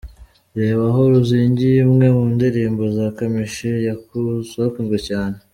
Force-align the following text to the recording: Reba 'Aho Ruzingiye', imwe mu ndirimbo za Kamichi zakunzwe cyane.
Reba 0.59 0.83
'Aho 0.89 1.01
Ruzingiye', 1.11 1.83
imwe 1.87 2.07
mu 2.15 2.25
ndirimbo 2.35 2.83
za 2.95 3.05
Kamichi 3.17 3.67
zakunzwe 4.53 4.97
cyane. 5.09 5.37